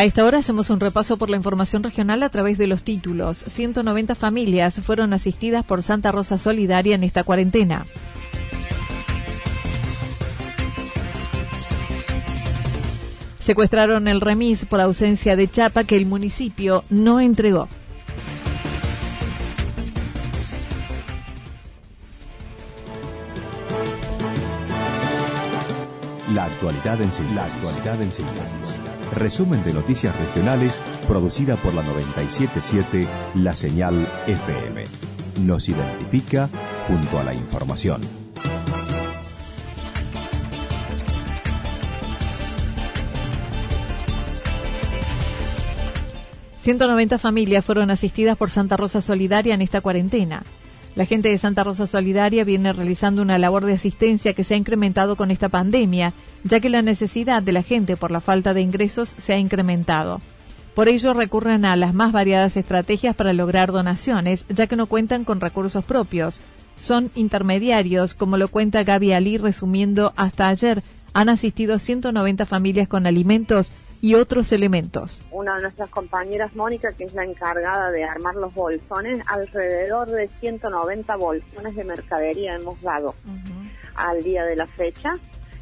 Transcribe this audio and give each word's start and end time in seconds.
A 0.00 0.04
esta 0.06 0.24
hora 0.24 0.38
hacemos 0.38 0.70
un 0.70 0.80
repaso 0.80 1.18
por 1.18 1.28
la 1.28 1.36
información 1.36 1.82
regional 1.82 2.22
a 2.22 2.30
través 2.30 2.56
de 2.56 2.66
los 2.66 2.84
títulos. 2.84 3.44
190 3.46 4.14
familias 4.14 4.80
fueron 4.82 5.12
asistidas 5.12 5.62
por 5.62 5.82
Santa 5.82 6.10
Rosa 6.10 6.38
Solidaria 6.38 6.94
en 6.94 7.04
esta 7.04 7.22
cuarentena. 7.22 7.84
Secuestraron 13.40 14.08
el 14.08 14.22
remis 14.22 14.64
por 14.64 14.80
ausencia 14.80 15.36
de 15.36 15.48
chapa 15.48 15.84
que 15.84 15.98
el 15.98 16.06
municipio 16.06 16.82
no 16.88 17.20
entregó. 17.20 17.68
La 26.40 26.46
actualidad 26.46 27.02
en 27.02 27.12
síntesis. 27.12 28.74
Resumen 29.14 29.62
de 29.62 29.74
noticias 29.74 30.18
regionales 30.18 30.80
producida 31.06 31.56
por 31.56 31.74
la 31.74 31.82
977 31.82 33.06
La 33.34 33.54
Señal 33.54 34.08
FM. 34.26 34.84
Nos 35.42 35.68
identifica 35.68 36.48
junto 36.88 37.18
a 37.18 37.24
la 37.24 37.34
información. 37.34 38.00
...190 46.64 47.18
familias 47.18 47.64
fueron 47.64 47.90
asistidas 47.90 48.38
por 48.38 48.48
Santa 48.48 48.78
Rosa 48.78 49.02
Solidaria 49.02 49.54
en 49.54 49.60
esta 49.60 49.82
cuarentena. 49.82 50.42
La 50.94 51.04
gente 51.04 51.28
de 51.28 51.38
Santa 51.38 51.64
Rosa 51.64 51.86
Solidaria 51.86 52.44
viene 52.44 52.72
realizando 52.72 53.22
una 53.22 53.38
labor 53.38 53.64
de 53.64 53.74
asistencia 53.74 54.32
que 54.32 54.44
se 54.44 54.54
ha 54.54 54.56
incrementado 54.56 55.16
con 55.16 55.30
esta 55.30 55.48
pandemia, 55.48 56.12
ya 56.44 56.60
que 56.60 56.70
la 56.70 56.82
necesidad 56.82 57.42
de 57.42 57.52
la 57.52 57.62
gente 57.62 57.96
por 57.96 58.10
la 58.10 58.20
falta 58.20 58.54
de 58.54 58.60
ingresos 58.60 59.08
se 59.08 59.32
ha 59.32 59.38
incrementado. 59.38 60.20
Por 60.74 60.88
ello 60.88 61.12
recurren 61.14 61.64
a 61.64 61.76
las 61.76 61.94
más 61.94 62.12
variadas 62.12 62.56
estrategias 62.56 63.14
para 63.16 63.32
lograr 63.32 63.72
donaciones, 63.72 64.44
ya 64.48 64.66
que 64.66 64.76
no 64.76 64.86
cuentan 64.86 65.24
con 65.24 65.40
recursos 65.40 65.84
propios. 65.84 66.40
Son 66.76 67.10
intermediarios, 67.14 68.14
como 68.14 68.36
lo 68.36 68.48
cuenta 68.48 68.84
Gaby 68.84 69.12
Ali 69.12 69.36
resumiendo 69.36 70.12
hasta 70.16 70.48
ayer, 70.48 70.82
han 71.12 71.28
asistido 71.28 71.78
190 71.78 72.46
familias 72.46 72.88
con 72.88 73.06
alimentos 73.06 73.72
y 74.00 74.14
otros 74.14 74.52
elementos. 74.52 75.20
Una 75.30 75.56
de 75.56 75.62
nuestras 75.62 75.90
compañeras, 75.90 76.54
Mónica, 76.54 76.92
que 76.92 77.04
es 77.04 77.12
la 77.14 77.24
encargada 77.24 77.90
de 77.90 78.04
armar 78.04 78.34
los 78.36 78.54
bolsones, 78.54 79.20
alrededor 79.26 80.08
de 80.08 80.28
190 80.40 81.16
bolsones 81.16 81.76
de 81.76 81.84
mercadería 81.84 82.54
hemos 82.54 82.80
dado 82.80 83.14
al 83.94 84.22
día 84.22 84.44
de 84.44 84.56
la 84.56 84.66
fecha. 84.66 85.12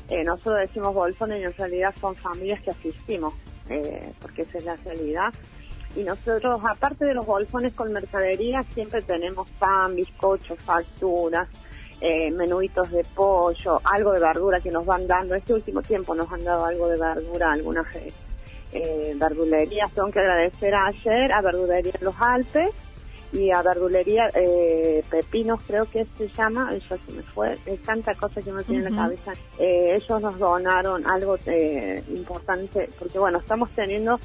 Eh, 0.09 0.25
nosotros 0.25 0.61
decimos 0.61 0.95
bolsones 0.95 1.41
y 1.41 1.45
en 1.45 1.55
realidad 1.55 1.95
son 2.01 2.15
familias 2.15 2.61
que 2.63 2.71
asistimos, 2.71 3.35
eh, 3.69 4.13
porque 4.21 4.43
esa 4.43 4.59
es 4.59 4.65
la 4.65 4.77
realidad. 4.77 5.33
Y 5.97 6.03
nosotros, 6.03 6.61
aparte 6.65 7.05
de 7.05 7.15
los 7.15 7.27
bolsones 7.27 7.75
con 7.75 7.93
mercadería, 7.93 8.63
siempre 8.75 9.03
tenemos 9.03 9.49
pan, 9.59 9.95
bizcochos, 9.95 10.59
facturas, 10.61 11.49
eh, 12.01 12.31
menuditos 12.31 12.91
de 12.91 13.05
pollo, 13.05 13.81
algo 13.85 14.13
de 14.13 14.21
verdura 14.21 14.61
que 14.61 14.71
nos 14.71 14.87
van 14.87 15.07
dando. 15.07 15.35
Este 15.35 15.53
último 15.53 15.83
tiempo 15.83 16.15
nos 16.15 16.31
han 16.33 16.45
dado 16.45 16.65
algo 16.65 16.89
de 16.89 16.99
verdura, 16.99 17.53
algunas 17.53 17.87
eh, 18.73 19.15
verdulerías. 19.17 19.91
Tengo 19.93 20.11
que 20.11 20.21
agradecer 20.21 20.75
ayer 20.75 21.33
a 21.33 21.43
Verdulería 21.43 21.95
Los 22.01 22.15
Alpes 22.21 22.71
y 23.33 23.51
a 23.51 23.63
Verdulería 23.63 24.31
eh, 24.35 25.03
Pepinos, 25.11 25.61
creo 25.67 25.85
que 25.87 26.07
se 26.17 26.29
llama, 26.29 26.71
eso 26.75 26.97
se 27.07 27.13
me 27.13 27.23
fue, 27.23 27.59
es 27.67 27.83
tanta 27.83 28.15
cosa 28.15 28.41
que 28.41 28.51
no 28.51 28.63
tiene 28.63 28.87
en 28.87 28.95
la 28.95 29.03
cabeza. 29.03 29.33
Eh, 29.59 29.97
ellos 29.97 30.21
nos 30.21 30.39
donaron 30.39 31.07
algo 31.07 31.37
eh, 31.47 32.03
importante, 32.09 32.89
porque 32.99 33.19
bueno, 33.19 33.39
estamos 33.39 33.71
teniendo 33.71 34.19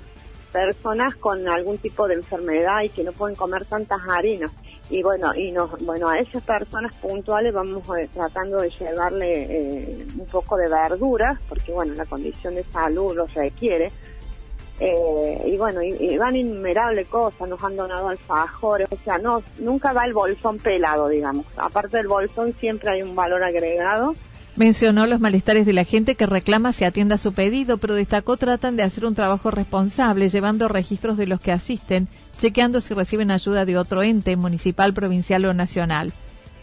personas 0.54 1.16
con 1.16 1.50
algún 1.50 1.80
tipo 1.80 2.08
de 2.08 2.14
enfermedad 2.14 2.84
y 2.84 2.90
que 2.90 3.04
no 3.04 3.12
pueden 3.12 3.36
comer 3.36 3.66
tantas 3.66 4.00
harinas. 4.08 4.52
Y 4.90 5.02
bueno, 5.02 5.34
y 5.36 5.52
nos, 5.52 5.72
bueno, 5.84 6.08
a 6.08 6.20
esas 6.20 6.44
personas 6.44 6.94
puntuales 6.96 7.52
vamos 7.52 7.84
eh, 7.98 8.08
tratando 8.14 8.62
de 8.62 8.70
llevarle 8.70 9.44
eh, 9.50 10.06
un 10.18 10.28
poco 10.28 10.56
de 10.56 10.70
verduras, 10.70 11.40
porque 11.50 11.72
bueno, 11.72 11.96
la 11.96 12.06
condición 12.06 12.56
de 12.56 12.64
salud 12.64 13.16
lo 13.16 13.26
requiere 13.26 13.92
eh, 14.80 15.44
y 15.46 15.58
bueno, 15.58 15.82
y, 15.82 16.18
van 16.18 16.36
innumerables 16.36 17.08
cosas, 17.08 17.48
nos 17.48 17.64
han 17.64 17.76
donado 17.76 18.10
alfajores, 18.10 18.88
o 18.92 18.98
sea, 19.04 19.18
no, 19.18 19.44
nunca 19.60 19.94
va 19.94 20.06
el 20.06 20.14
bolsón 20.14 20.58
pelado, 20.58 21.08
digamos. 21.10 21.46
Aparte 21.58 21.98
del 21.98 22.08
bolsón 22.08 22.54
siempre 22.60 22.92
hay 22.92 23.04
un 23.04 23.16
valor 23.16 23.44
agregado. 23.44 24.14
Mencionó 24.56 25.08
los 25.08 25.20
malestares 25.20 25.66
de 25.66 25.74
la 25.74 25.84
gente 25.84 26.14
que 26.14 26.28
reclama 26.28 26.74
se 26.74 26.86
atienda 26.86 27.18
su 27.18 27.34
pedido, 27.34 27.78
pero 27.78 27.96
destacó 27.96 28.38
tratan 28.38 28.76
de 28.76 28.84
hacer 28.84 29.06
un 29.06 29.16
trabajo 29.16 29.50
responsable, 29.50 30.30
llevando 30.30 30.68
registros 30.68 31.18
de 31.18 31.26
los 31.26 31.40
que 31.40 31.52
asisten, 31.52 32.08
chequeando 32.38 32.80
si 32.82 32.94
reciben 32.94 33.32
ayuda 33.32 33.66
de 33.66 33.78
otro 33.78 34.04
ente, 34.04 34.36
municipal, 34.36 34.94
provincial 34.94 35.46
o 35.46 35.54
nacional. 35.54 36.14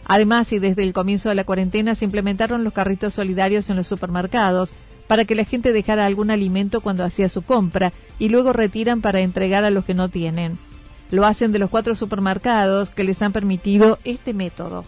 Además, 0.05 0.51
y 0.53 0.59
desde 0.59 0.83
el 0.83 0.93
comienzo 0.93 1.29
de 1.29 1.35
la 1.35 1.43
cuarentena 1.43 1.95
se 1.95 2.05
implementaron 2.05 2.63
los 2.63 2.73
carritos 2.73 3.13
solidarios 3.13 3.69
en 3.69 3.75
los 3.75 3.87
supermercados, 3.87 4.73
para 5.11 5.25
que 5.25 5.35
la 5.35 5.43
gente 5.43 5.73
dejara 5.73 6.05
algún 6.05 6.31
alimento 6.31 6.79
cuando 6.79 7.03
hacía 7.03 7.27
su 7.27 7.41
compra 7.41 7.91
y 8.17 8.29
luego 8.29 8.53
retiran 8.53 9.01
para 9.01 9.19
entregar 9.19 9.65
a 9.65 9.69
los 9.69 9.83
que 9.83 9.93
no 9.93 10.07
tienen. 10.07 10.57
Lo 11.09 11.25
hacen 11.25 11.51
de 11.51 11.59
los 11.59 11.69
cuatro 11.69 11.95
supermercados 11.95 12.91
que 12.91 13.03
les 13.03 13.21
han 13.21 13.33
permitido 13.33 13.99
este 14.05 14.33
método. 14.33 14.85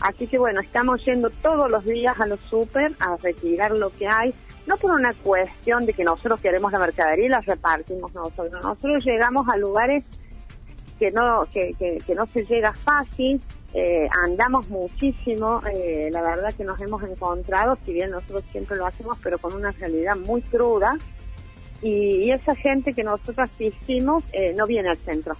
Así 0.00 0.26
que 0.26 0.36
bueno, 0.36 0.60
estamos 0.60 1.04
yendo 1.04 1.30
todos 1.30 1.70
los 1.70 1.84
días 1.84 2.18
a 2.18 2.26
los 2.26 2.40
super 2.40 2.90
a 2.98 3.16
retirar 3.18 3.76
lo 3.76 3.90
que 3.90 4.08
hay, 4.08 4.34
no 4.66 4.76
por 4.78 4.90
una 4.90 5.14
cuestión 5.14 5.86
de 5.86 5.92
que 5.92 6.02
nosotros 6.02 6.40
queremos 6.40 6.72
la 6.72 6.80
mercadería 6.80 7.26
y 7.26 7.28
la 7.28 7.40
repartimos 7.40 8.12
nosotros. 8.14 8.64
Nosotros 8.64 9.04
llegamos 9.04 9.48
a 9.48 9.56
lugares 9.56 10.04
que 10.98 11.12
no 11.12 11.46
que, 11.52 11.72
que 12.04 12.14
no 12.16 12.26
se 12.34 12.44
llega 12.46 12.72
fácil, 12.72 13.40
eh, 13.76 14.08
andamos 14.24 14.68
muchísimo, 14.68 15.60
eh, 15.66 16.08
la 16.12 16.22
verdad 16.22 16.54
que 16.54 16.62
nos 16.62 16.80
hemos 16.80 17.02
encontrado, 17.02 17.76
si 17.84 17.92
bien 17.92 18.12
nosotros 18.12 18.44
siempre 18.52 18.76
lo 18.76 18.86
hacemos, 18.86 19.18
pero 19.20 19.38
con 19.38 19.52
una 19.52 19.72
realidad 19.72 20.14
muy 20.14 20.42
cruda, 20.42 20.96
y, 21.82 22.30
esa 22.30 22.54
gente 22.54 22.94
que 22.94 23.02
nosotros 23.02 23.36
asistimos 23.38 24.22
eh, 24.32 24.54
no 24.56 24.66
viene 24.66 24.88
al 24.90 24.96
centro. 24.96 25.36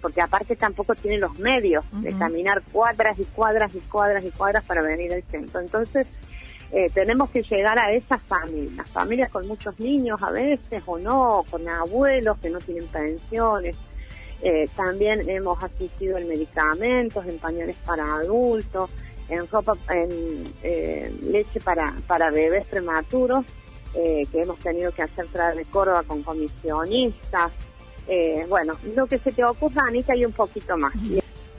Porque 0.00 0.20
aparte 0.20 0.54
tampoco 0.54 0.94
tiene 0.94 1.18
los 1.18 1.38
medios 1.38 1.84
de 1.92 2.12
caminar 2.16 2.62
cuadras 2.70 3.18
y 3.18 3.24
cuadras 3.24 3.74
y 3.74 3.80
cuadras 3.80 4.22
y 4.24 4.30
cuadras 4.30 4.62
para 4.64 4.82
venir 4.82 5.12
al 5.12 5.22
centro. 5.22 5.60
Entonces, 5.60 6.06
eh, 6.72 6.90
tenemos 6.92 7.30
que 7.30 7.42
llegar 7.42 7.78
a 7.78 7.90
esas 7.90 8.22
familias, 8.22 8.88
familias 8.90 9.30
con 9.30 9.48
muchos 9.48 9.78
niños 9.80 10.22
a 10.22 10.30
veces 10.30 10.82
o 10.86 10.98
no, 10.98 11.44
con 11.50 11.66
abuelos 11.68 12.38
que 12.38 12.50
no 12.50 12.58
tienen 12.58 12.86
pensiones. 12.88 13.76
Eh, 14.42 14.68
también 14.76 15.28
hemos 15.28 15.62
asistido 15.62 16.18
en 16.18 16.28
medicamentos, 16.28 17.24
en 17.26 17.38
pañales 17.38 17.76
para 17.84 18.14
adultos, 18.16 18.90
en 19.28 19.48
ropa, 19.48 19.72
en 19.90 20.46
eh, 20.62 21.12
leche 21.22 21.60
para, 21.60 21.94
para 22.06 22.30
bebés 22.30 22.66
prematuros, 22.66 23.44
que 23.94 24.28
hemos 24.32 24.58
tenido 24.58 24.90
que 24.90 25.02
hacer 25.02 25.28
traer 25.28 25.54
de 25.54 25.64
Córdoba 25.66 26.02
con 26.04 26.24
comisionistas. 26.24 27.52
bueno, 28.48 28.74
lo 28.96 29.06
que 29.06 29.18
se 29.18 29.30
te 29.30 29.44
ocurra, 29.44 29.82
Anita, 29.86 30.14
hay 30.14 30.24
un 30.24 30.32
poquito 30.32 30.76
más. 30.76 30.92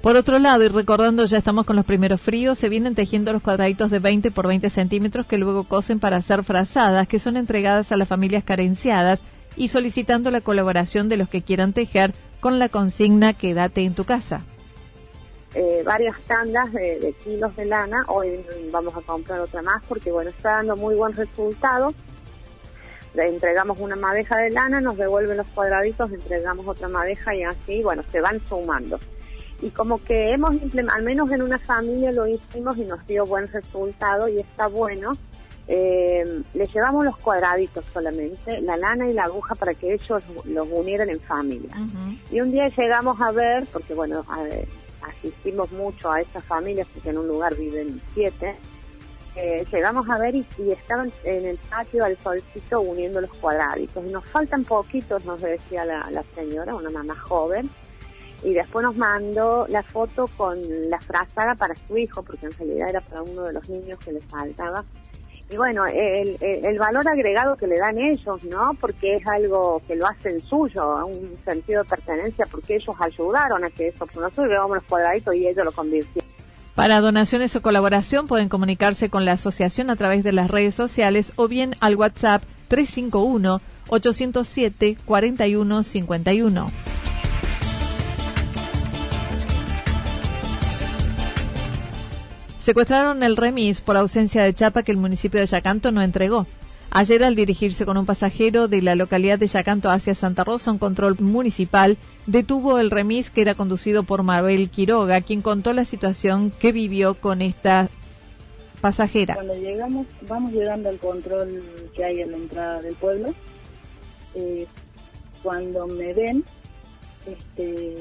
Por 0.06 0.18
otro 0.18 0.38
lado, 0.38 0.64
y 0.64 0.68
recordando 0.68 1.26
ya 1.26 1.40
estamos 1.40 1.66
con 1.66 1.76
los 1.76 1.84
primeros 1.84 2.22
fríos, 2.22 2.60
se 2.60 2.70
vienen 2.70 2.94
tejiendo 2.94 3.34
los 3.34 3.42
cuadraditos 3.42 3.90
de 3.90 3.98
20 3.98 4.30
por 4.30 4.46
20 4.46 4.70
centímetros 4.70 5.26
que 5.26 5.40
luego 5.40 5.64
cosen 5.64 6.00
para 6.00 6.18
hacer 6.18 6.44
frazadas, 6.44 7.08
que 7.08 7.18
son 7.18 7.38
entregadas 7.38 7.92
a 7.92 7.98
las 7.98 8.08
familias 8.08 8.44
carenciadas 8.44 9.20
y 9.56 9.70
solicitando 9.70 10.32
la 10.32 10.42
colaboración 10.42 11.10
de 11.10 11.18
los 11.18 11.30
que 11.30 11.42
quieran 11.42 11.74
tejer 11.74 12.14
con 12.40 12.60
la 12.60 12.70
consigna 12.70 13.34
Quédate 13.34 13.82
en 13.82 13.96
tu 13.96 14.06
casa. 14.06 14.44
Eh, 15.54 15.84
varias 15.86 16.20
tandas 16.22 16.72
de, 16.74 17.16
kilos 17.24 17.56
de 17.56 17.66
lana, 17.66 18.04
hoy 18.08 18.46
vamos 18.72 18.94
a 18.96 19.02
comprar 19.02 19.40
otra 19.40 19.62
más 19.62 19.82
porque 19.88 20.12
bueno, 20.12 20.30
está 20.30 20.58
dando 20.58 20.76
muy 20.76 20.96
buen 20.96 21.14
resultado. 21.14 21.94
Le 23.14 23.30
entregamos 23.30 23.80
una 23.80 23.96
madeja 23.96 24.36
de 24.38 24.50
lana, 24.50 24.82
nos 24.82 24.98
devuelven 24.98 25.38
los 25.38 25.48
cuadraditos, 25.48 26.12
entregamos 26.12 26.68
otra 26.68 26.90
madeja 26.90 27.34
y 27.34 27.44
así, 27.44 27.82
bueno, 27.82 28.04
se 28.12 28.20
van 28.20 28.42
sumando 28.50 29.00
y 29.62 29.70
como 29.70 30.04
que 30.04 30.32
hemos 30.32 30.56
al 30.94 31.04
menos 31.04 31.32
en 31.32 31.42
una 31.42 31.58
familia 31.60 32.12
lo 32.12 32.28
hicimos 32.28 32.78
y 32.78 32.84
nos 32.84 33.06
dio 33.08 33.26
buen 33.26 33.48
resultado 33.48 34.28
y 34.28 34.40
está 34.40 34.68
bueno. 34.68 35.14
Eh, 35.68 36.44
le 36.54 36.68
llevamos 36.68 37.06
los 37.06 37.18
cuadraditos 37.18 37.84
solamente, 37.92 38.62
la 38.62 38.78
lana 38.78 39.10
y 39.10 39.14
la 39.14 39.24
aguja 39.24 39.56
para 39.56 39.74
que 39.74 39.94
ellos 39.94 40.24
los 40.46 40.68
unieran 40.72 41.10
en 41.10 41.20
familia. 41.20 41.76
Y 42.32 42.40
un 42.40 42.52
día 42.52 42.68
llegamos 42.70 43.20
a 43.20 43.32
ver, 43.32 43.66
porque 43.72 43.94
bueno, 43.94 44.24
asistimos 45.02 45.72
mucho 45.72 46.12
a 46.12 46.22
esas 46.22 46.44
familias 46.44 46.88
porque 46.94 47.10
en 47.10 47.18
un 47.18 47.28
lugar 47.28 47.56
viven 47.56 48.02
siete, 48.14 48.56
eh, 49.36 49.66
llegamos 49.72 50.10
a 50.10 50.18
ver 50.18 50.36
y, 50.36 50.46
estaban 50.72 51.12
en 51.24 51.46
el 51.46 51.58
patio 51.58 52.06
al 52.06 52.18
solcito 52.20 52.82
uniendo 52.82 53.20
los 53.20 53.32
cuadraditos. 53.32 54.06
Y 54.06 54.12
nos 54.12 54.24
faltan 54.26 54.64
poquitos, 54.64 55.26
nos 55.26 55.42
decía 55.42 55.84
la, 55.84 56.10
la 56.12 56.24
señora, 56.36 56.76
una 56.76 56.90
mamá 56.90 57.16
joven 57.16 57.70
y 58.44 58.54
después 58.54 58.84
nos 58.84 58.96
mandó 58.96 59.66
la 59.70 59.82
foto 59.82 60.28
con 60.38 60.58
la 60.90 61.00
frazada 61.00 61.56
para 61.56 61.76
su 61.88 61.98
hijo, 61.98 62.22
porque 62.22 62.46
en 62.46 62.52
realidad 62.52 62.90
era 62.90 63.02
para 63.02 63.24
uno 63.24 63.44
de 63.44 63.54
los 63.54 63.68
niños 63.68 63.98
que 64.00 64.14
le 64.14 64.22
faltaba. 64.22 64.86
Y 65.50 65.58
bueno, 65.58 65.86
el, 65.86 66.38
el, 66.42 66.80
valor 66.80 67.08
agregado 67.08 67.56
que 67.56 67.68
le 67.68 67.78
dan 67.78 68.00
ellos, 68.00 68.44
¿no? 68.46 68.72
Porque 68.82 69.16
es 69.16 69.28
algo 69.28 69.80
que 69.88 69.96
lo 69.96 70.08
hacen 70.08 70.40
suyo, 70.40 71.06
un 71.06 71.34
sentido 71.46 71.84
de 71.84 71.90
pertenencia, 71.90 72.48
porque 72.50 72.78
ellos 72.78 72.96
ayudaron 73.00 73.64
a 73.64 73.70
que 73.70 73.90
eso, 73.90 74.08
nosotros 74.16 74.48
llevamos 74.48 74.78
los 74.78 74.86
cuadraditos 74.86 75.36
y 75.36 75.48
ellos 75.48 75.64
lo 75.64 75.72
convirtieron. 75.72 76.28
Para 76.74 77.00
donaciones 77.00 77.56
o 77.56 77.62
colaboración 77.62 78.28
pueden 78.28 78.50
comunicarse 78.50 79.10
con 79.10 79.24
la 79.24 79.34
asociación 79.34 79.92
a 79.92 79.96
través 79.96 80.24
de 80.24 80.34
las 80.34 80.50
redes 80.50 80.74
sociales 80.74 81.32
o 81.36 81.48
bien 81.48 81.76
al 81.80 81.96
WhatsApp 81.96 82.44
351 82.68 83.62
807 83.88 84.98
4151. 85.06 86.95
Secuestraron 92.66 93.22
el 93.22 93.38
remis 93.38 93.80
por 93.80 93.96
ausencia 93.96 94.42
de 94.42 94.52
chapa 94.52 94.82
que 94.82 94.92
el 94.92 94.98
municipio 94.98 95.40
de 95.40 95.46
Yacanto 95.46 95.92
no 95.92 96.02
entregó. 96.02 96.48
Ayer, 96.90 97.24
al 97.24 97.36
dirigirse 97.36 97.86
con 97.86 97.96
un 97.96 98.08
pasajero 98.08 98.68
de 98.68 98.82
la 98.82 98.96
localidad 98.96 99.38
de 99.38 99.46
Yacanto 99.46 99.92
hacia 99.92 100.16
Santa 100.16 100.44
Rosa, 100.44 100.72
un 100.72 100.80
control 100.80 101.16
municipal 101.20 101.96
detuvo 102.26 102.80
el 102.80 102.90
remis 102.90 103.30
que 103.30 103.42
era 103.42 103.54
conducido 103.54 104.02
por 104.02 104.24
Mabel 104.24 104.72
Quiroga, 104.72 105.22
quien 105.22 105.42
contó 105.42 105.74
la 105.74 105.86
situación 105.86 106.50
que 106.50 106.72
vivió 106.72 107.14
con 107.14 107.44
esta 107.44 107.88
pasajera. 108.82 109.36
Cuando 109.36 109.54
llegamos, 109.54 110.08
vamos 110.28 110.52
llegando 110.52 110.90
al 110.90 110.98
control 110.98 111.62
que 111.96 112.04
hay 112.04 112.22
en 112.22 112.32
la 112.32 112.38
entrada 112.38 112.82
del 112.82 112.96
pueblo. 112.96 113.36
Eh, 114.34 114.66
cuando 115.44 115.86
me 115.86 116.16
ven, 116.16 116.44
este, 117.28 117.94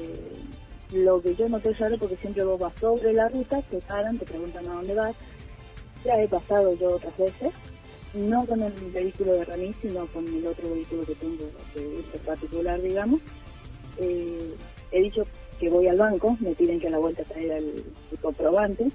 lo 0.93 1.21
que 1.21 1.35
yo 1.35 1.49
no 1.49 1.59
te 1.59 1.73
raro 1.73 1.97
porque 1.97 2.15
siempre 2.15 2.43
vos 2.43 2.59
vas 2.59 2.73
sobre 2.79 3.13
la 3.13 3.27
ruta, 3.29 3.61
te 3.63 3.79
paran, 3.81 4.17
te 4.17 4.25
preguntan 4.25 4.67
a 4.67 4.73
dónde 4.73 4.93
vas. 4.93 5.15
Ya 6.03 6.13
he 6.21 6.27
pasado 6.27 6.73
yo 6.75 6.95
otras 6.95 7.17
veces, 7.17 7.51
no 8.13 8.45
con 8.45 8.61
el 8.61 8.73
vehículo 8.91 9.33
de 9.33 9.45
Ramis, 9.45 9.75
sino 9.81 10.05
con 10.07 10.27
el 10.27 10.45
otro 10.45 10.69
vehículo 10.69 11.03
que 11.03 11.15
tengo 11.15 11.45
de 11.73 11.87
uso 11.87 12.17
particular, 12.25 12.79
digamos. 12.81 13.21
Eh, 13.97 14.53
he 14.91 15.01
dicho 15.01 15.25
que 15.59 15.69
voy 15.69 15.87
al 15.87 15.97
banco, 15.97 16.37
me 16.39 16.53
piden 16.53 16.79
que 16.79 16.87
a 16.87 16.91
la 16.91 16.99
vuelta 16.99 17.23
traiga 17.23 17.57
el, 17.57 17.83
comprobante. 18.21 18.87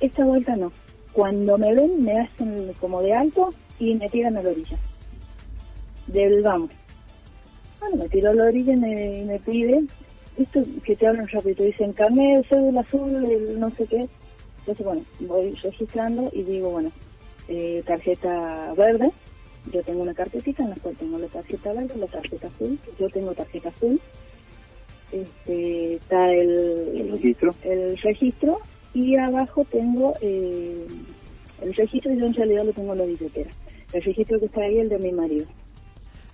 Esta 0.00 0.24
vuelta 0.24 0.56
no. 0.56 0.72
Cuando 1.12 1.58
me 1.58 1.74
ven, 1.74 2.02
me 2.02 2.20
hacen 2.20 2.72
como 2.80 3.02
de 3.02 3.12
alto 3.12 3.52
y 3.78 3.94
me 3.94 4.08
tiran 4.08 4.36
a 4.36 4.42
la 4.42 4.50
orilla. 4.50 4.78
Del 6.06 6.42
vamos. 6.42 6.70
Bueno, 7.80 7.96
me 7.96 8.08
tiro 8.08 8.30
a 8.30 8.34
la 8.34 8.44
orilla 8.44 8.72
y 8.72 8.76
me, 8.76 9.24
me 9.26 9.38
piden 9.40 9.88
esto 10.36 10.64
que 10.84 10.96
te 10.96 11.06
hablan 11.06 11.28
rápido, 11.28 11.64
dicen 11.64 11.92
carnet, 11.92 12.46
cédula 12.48 12.80
azul, 12.80 13.24
el 13.30 13.58
no 13.58 13.70
sé 13.70 13.86
qué. 13.86 14.08
Entonces, 14.60 14.84
bueno, 14.84 15.04
voy 15.20 15.54
registrando 15.62 16.28
y 16.32 16.42
digo, 16.42 16.70
bueno, 16.70 16.90
eh, 17.48 17.82
tarjeta 17.86 18.74
verde, 18.76 19.10
yo 19.72 19.82
tengo 19.82 20.02
una 20.02 20.14
carpetita 20.14 20.62
en 20.62 20.70
la 20.70 20.76
cual 20.76 20.96
tengo 20.96 21.18
la 21.18 21.28
tarjeta 21.28 21.72
verde, 21.72 21.96
la 21.96 22.06
tarjeta 22.06 22.48
azul, 22.48 22.78
yo 22.98 23.08
tengo 23.08 23.34
tarjeta 23.34 23.68
azul, 23.68 24.00
este, 25.12 25.94
está 25.94 26.32
el, 26.32 27.10
registro 27.12 27.54
el 27.62 27.96
registro 27.98 28.58
y 28.92 29.16
abajo 29.16 29.64
tengo 29.70 30.14
eh, 30.20 30.86
el 31.62 31.74
registro 31.74 32.12
y 32.12 32.18
yo 32.18 32.26
en 32.26 32.34
realidad 32.34 32.64
lo 32.64 32.72
tengo 32.72 32.92
en 32.92 32.98
la 32.98 33.04
billetera. 33.04 33.50
El 33.92 34.02
registro 34.02 34.38
que 34.40 34.46
está 34.46 34.62
ahí 34.62 34.76
es 34.76 34.82
el 34.82 34.88
de 34.88 34.98
mi 34.98 35.12
marido. 35.12 35.46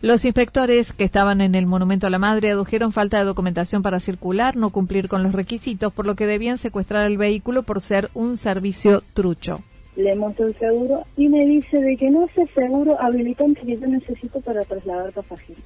Los 0.02 0.24
inspectores 0.24 0.92
que 0.92 1.04
estaban 1.04 1.40
en 1.40 1.54
el 1.54 1.68
Monumento 1.68 2.08
a 2.08 2.10
la 2.10 2.18
Madre 2.18 2.50
adujeron 2.50 2.90
falta 2.90 3.18
de 3.20 3.24
documentación 3.24 3.84
para 3.84 4.00
circular, 4.00 4.56
no 4.56 4.70
cumplir 4.70 5.06
con 5.06 5.22
los 5.22 5.30
requisitos, 5.30 5.92
por 5.92 6.06
lo 6.06 6.16
que 6.16 6.26
debían 6.26 6.58
secuestrar 6.58 7.06
el 7.06 7.16
vehículo 7.16 7.62
por 7.62 7.80
ser 7.80 8.10
un 8.12 8.36
servicio 8.36 9.04
trucho. 9.14 9.60
Le 9.94 10.16
mostró 10.16 10.48
el 10.48 10.58
seguro 10.58 11.02
y 11.16 11.28
me 11.28 11.46
dice 11.46 11.76
de 11.76 11.96
que 11.96 12.10
no 12.10 12.28
el 12.34 12.48
seguro 12.52 13.00
habilitante 13.00 13.60
que 13.60 13.76
yo 13.76 13.86
necesito 13.86 14.40
para 14.40 14.64
trasladar 14.64 15.12
pasajeros. 15.12 15.62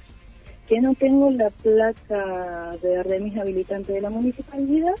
Que 0.67 0.81
no 0.81 0.93
tengo 0.93 1.31
la 1.31 1.49
placa 1.49 2.77
de 2.79 3.01
remis 3.01 3.37
habilitante 3.37 3.93
de 3.93 4.01
la 4.01 4.11
municipalidad 4.11 4.93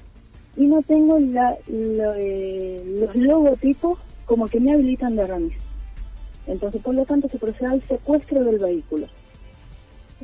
y 0.55 0.65
no 0.65 0.81
tengo 0.81 1.19
la, 1.19 1.55
eh, 1.67 2.81
los 2.99 3.15
logotipos 3.15 3.99
como 4.25 4.47
que 4.47 4.59
me 4.59 4.73
habilitan 4.73 5.15
de 5.15 5.27
remis. 5.27 5.53
Entonces, 6.47 6.81
por 6.81 6.95
lo 6.95 7.05
tanto, 7.05 7.27
se 7.27 7.37
procede 7.37 7.67
al 7.67 7.83
secuestro 7.83 8.43
del 8.43 8.57
vehículo. 8.57 9.07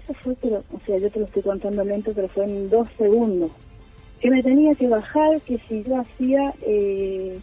Eso 0.03 0.13
fue, 0.21 0.35
pero, 0.41 0.57
o 0.57 0.79
sea, 0.85 0.97
yo 0.97 1.09
te 1.09 1.19
lo 1.19 1.25
estoy 1.25 1.43
contando 1.43 1.83
lento, 1.83 2.11
pero 2.13 2.27
fue 2.27 2.45
en 2.45 2.69
dos 2.69 2.87
segundos. 2.97 3.51
Que 4.19 4.29
me 4.29 4.43
tenía 4.43 4.73
que 4.75 4.87
bajar, 4.87 5.41
que 5.41 5.57
si 5.67 5.83
yo 5.83 5.97
hacía 5.97 6.53
eh, 6.61 7.37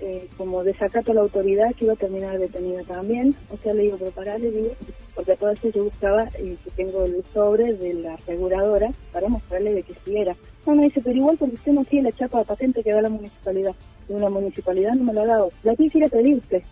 eh, 0.00 0.28
como 0.36 0.62
desacato 0.62 1.12
a 1.12 1.14
la 1.14 1.20
autoridad, 1.22 1.74
que 1.74 1.84
iba 1.84 1.94
a 1.94 1.96
terminar 1.96 2.38
detenida 2.38 2.82
también. 2.82 3.34
O 3.50 3.56
sea, 3.56 3.72
le 3.72 3.84
digo, 3.84 3.98
pero 3.98 4.38
le 4.38 4.50
digo, 4.50 4.70
porque 5.14 5.36
todo 5.36 5.50
eso 5.50 5.70
yo 5.70 5.84
buscaba, 5.84 6.28
eh, 6.38 6.56
que 6.62 6.70
tengo 6.70 7.04
el 7.04 7.24
sobre 7.32 7.72
de 7.74 7.94
la 7.94 8.14
aseguradora, 8.14 8.90
para 9.12 9.28
mostrarle 9.28 9.72
de 9.72 9.82
que 9.82 9.94
sí 10.04 10.16
era. 10.16 10.36
No, 10.66 10.74
me 10.74 10.84
dice, 10.84 11.00
pero 11.02 11.16
igual 11.16 11.38
porque 11.38 11.54
usted 11.54 11.72
no 11.72 11.84
tiene 11.84 12.10
la 12.10 12.16
chapa 12.16 12.40
de 12.40 12.44
patente 12.44 12.82
que 12.82 12.92
da 12.92 13.02
la 13.02 13.08
municipalidad. 13.08 13.74
Y 14.08 14.12
una 14.12 14.28
municipalidad 14.28 14.92
no 14.94 15.04
me 15.04 15.14
la 15.14 15.22
ha 15.22 15.26
dado. 15.26 15.50
La 15.62 15.74
quisiera 15.76 16.08
pedirte. 16.08 16.62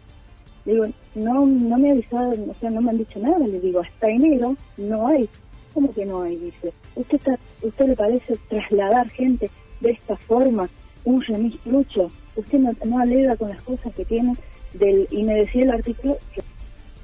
Le 0.64 0.73
digo, 0.73 0.87
no, 1.14 1.47
no 1.47 1.78
me 1.78 1.90
avisaron, 1.90 2.50
o 2.50 2.54
sea, 2.54 2.71
no 2.71 2.80
me 2.80 2.90
han 2.90 2.99
dicho 2.99 3.18
nada. 3.18 3.47
Le 3.47 3.61
digo, 3.61 3.80
hasta 3.80 4.09
enero 4.09 4.56
no 4.76 5.09
hay. 5.09 5.28
¿Cómo 5.73 5.92
que 5.92 6.06
no 6.06 6.23
hay? 6.23 6.37
Dice, 6.37 6.73
¿usted, 6.94 7.18
está, 7.18 7.38
usted 7.62 7.88
le 7.88 7.97
parece 7.97 8.38
trasladar 8.49 9.09
gente 9.11 9.50
de 9.80 9.90
esta 9.90 10.16
forma, 10.16 10.68
un 11.04 11.21
remis 11.23 11.59
lucho? 11.66 12.11
Usted 12.37 12.59
no, 12.59 12.73
no 12.85 12.99
alega 12.99 13.37
con 13.37 13.50
las 13.50 13.62
cosas 13.62 13.92
que 13.94 14.04
tiene 14.04 14.35
del, 14.75 15.06
y 15.11 15.23
me 15.23 15.35
decía 15.35 15.64
el 15.64 15.71
artículo 15.71 16.16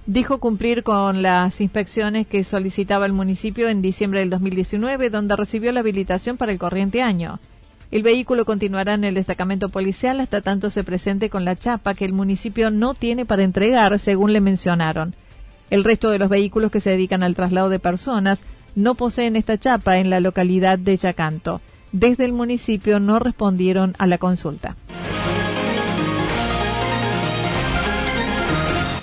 Dijo 0.07 0.39
cumplir 0.39 0.83
con 0.83 1.23
las 1.23 1.61
inspecciones 1.61 2.27
que 2.27 2.43
solicitaba 2.43 3.07
el 3.07 3.13
municipio 3.13 3.69
en 3.69 3.81
diciembre 3.83 4.21
del 4.21 4.31
2019, 4.31 5.11
donde 5.11 5.37
recibió 5.37 5.71
la 5.71 5.81
habilitación 5.81 6.37
para 6.37 6.51
el 6.51 6.59
corriente 6.59 7.03
año. 7.03 7.39
El 7.91 8.05
vehículo 8.05 8.45
continuará 8.45 8.95
en 8.95 9.03
el 9.03 9.15
destacamento 9.15 9.69
policial 9.69 10.21
hasta 10.21 10.41
tanto 10.43 10.71
se 10.71 10.85
presente 10.85 11.29
con 11.29 11.45
la 11.45 11.57
chapa 11.57 11.95
que 11.95 12.05
el 12.05 12.13
municipio 12.13 12.71
no 12.71 12.95
tiene 12.95 13.25
para 13.25 13.43
entregar, 13.43 13.99
según 13.99 14.33
le 14.33 14.41
mencionaron. 14.41 15.15
El 15.71 15.83
resto 15.83 16.11
de 16.11 16.21
los 16.21 16.29
vehículos 16.29 16.71
que 16.71 16.79
se 16.79 16.91
dedican 16.91 17.25
al 17.25 17.35
traslado 17.35 17.69
de 17.69 17.81
personas 17.81 18.41
no 18.77 18.95
poseen 18.95 19.35
esta 19.35 19.59
chapa 19.59 19.99
en 19.99 20.09
la 20.09 20.21
localidad 20.21 20.79
de 20.79 20.97
Yacanto. 20.97 21.61
Desde 21.91 22.25
el 22.25 22.33
municipio 22.33 23.01
no 23.01 23.19
respondieron 23.19 23.95
a 23.99 24.07
la 24.07 24.19
consulta. 24.19 24.77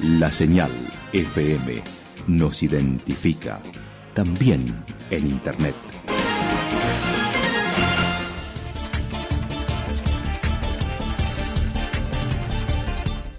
La 0.02 0.32
señal 0.32 0.72
FM 1.14 1.84
nos 2.28 2.64
identifica 2.64 3.62
también 4.14 4.66
en 5.12 5.28
Internet. 5.28 5.76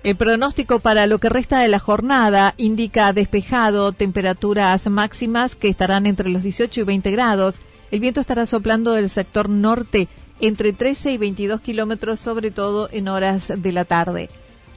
El 0.06 0.14
pronóstico 0.14 0.78
para 0.78 1.08
lo 1.08 1.18
que 1.18 1.28
resta 1.28 1.58
de 1.58 1.66
la 1.66 1.80
jornada 1.80 2.54
indica 2.58 3.12
despejado, 3.12 3.90
temperaturas 3.90 4.88
máximas 4.88 5.56
que 5.56 5.68
estarán 5.68 6.06
entre 6.06 6.28
los 6.28 6.44
18 6.44 6.82
y 6.82 6.84
20 6.84 7.10
grados. 7.10 7.58
El 7.90 7.98
viento 7.98 8.20
estará 8.20 8.46
soplando 8.46 8.92
del 8.92 9.10
sector 9.10 9.48
norte 9.48 10.06
entre 10.40 10.72
13 10.72 11.12
y 11.12 11.18
22 11.18 11.60
kilómetros, 11.60 12.20
sobre 12.20 12.50
todo 12.50 12.88
en 12.92 13.08
horas 13.08 13.52
de 13.56 13.72
la 13.72 13.84
tarde. 13.84 14.28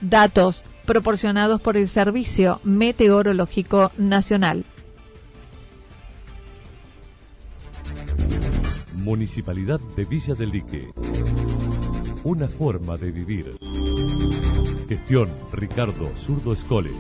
Datos 0.02 0.64
proporcionados 0.86 1.62
por 1.62 1.78
el 1.78 1.88
Servicio 1.88 2.60
Meteorológico 2.64 3.92
Nacional. 3.98 4.64
Municipalidad 8.96 9.80
de 9.96 10.06
Villa 10.06 10.34
del 10.36 10.52
Lique. 10.52 10.92
Una 12.24 12.48
forma 12.48 12.98
de 12.98 13.12
vivir. 13.12 13.58
Gestión 14.88 15.30
Ricardo 15.54 16.12
Zurdo 16.18 16.54
Escole. 16.54 16.92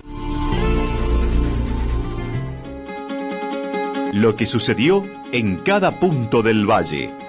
Lo 4.13 4.35
que 4.35 4.45
sucedió 4.45 5.03
en 5.31 5.57
cada 5.57 5.99
punto 5.99 6.41
del 6.41 6.65
valle. 6.69 7.28